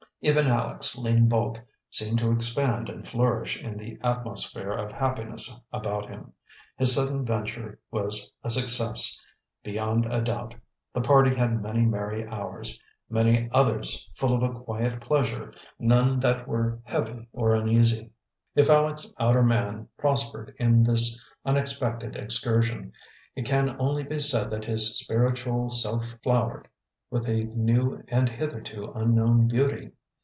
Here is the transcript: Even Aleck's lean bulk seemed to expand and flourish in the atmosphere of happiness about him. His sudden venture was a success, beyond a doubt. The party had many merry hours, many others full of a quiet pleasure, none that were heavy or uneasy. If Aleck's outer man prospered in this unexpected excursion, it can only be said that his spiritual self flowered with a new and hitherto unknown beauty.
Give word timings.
Even 0.23 0.45
Aleck's 0.45 0.95
lean 0.99 1.27
bulk 1.27 1.57
seemed 1.89 2.19
to 2.19 2.31
expand 2.31 2.89
and 2.89 3.07
flourish 3.07 3.59
in 3.59 3.75
the 3.75 3.97
atmosphere 4.03 4.69
of 4.69 4.91
happiness 4.91 5.59
about 5.73 6.09
him. 6.09 6.31
His 6.77 6.93
sudden 6.93 7.25
venture 7.25 7.79
was 7.89 8.31
a 8.43 8.51
success, 8.51 9.19
beyond 9.63 10.05
a 10.05 10.21
doubt. 10.21 10.53
The 10.93 11.01
party 11.01 11.33
had 11.33 11.59
many 11.63 11.87
merry 11.87 12.27
hours, 12.27 12.79
many 13.09 13.49
others 13.51 14.07
full 14.13 14.35
of 14.35 14.43
a 14.43 14.59
quiet 14.59 15.01
pleasure, 15.01 15.55
none 15.79 16.19
that 16.19 16.47
were 16.47 16.79
heavy 16.83 17.27
or 17.33 17.55
uneasy. 17.55 18.11
If 18.53 18.69
Aleck's 18.69 19.11
outer 19.19 19.41
man 19.41 19.87
prospered 19.97 20.53
in 20.59 20.83
this 20.83 21.19
unexpected 21.45 22.15
excursion, 22.15 22.93
it 23.35 23.45
can 23.47 23.75
only 23.79 24.03
be 24.03 24.21
said 24.21 24.51
that 24.51 24.65
his 24.65 24.99
spiritual 24.99 25.71
self 25.71 26.13
flowered 26.21 26.67
with 27.09 27.25
a 27.27 27.45
new 27.45 28.03
and 28.07 28.29
hitherto 28.29 28.91
unknown 28.93 29.47
beauty. 29.47 29.93